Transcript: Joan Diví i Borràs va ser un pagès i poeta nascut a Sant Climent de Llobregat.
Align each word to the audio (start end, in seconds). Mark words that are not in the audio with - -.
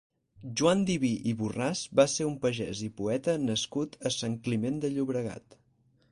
Joan 0.59 0.79
Diví 0.85 1.09
i 1.31 1.33
Borràs 1.41 1.83
va 1.99 2.05
ser 2.13 2.25
un 2.29 2.39
pagès 2.45 2.81
i 2.87 2.89
poeta 3.01 3.35
nascut 3.43 3.97
a 4.11 4.13
Sant 4.15 4.39
Climent 4.49 4.81
de 4.87 4.91
Llobregat. 4.95 5.59